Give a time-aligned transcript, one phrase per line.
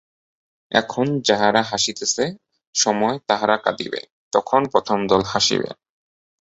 [0.03, 2.23] আবার এখন যাহারা হাসিতেছে,
[2.75, 4.01] সময়ে তাহারা কাঁদিবে,
[4.33, 5.69] তখন প্রথম দল হাসিবে।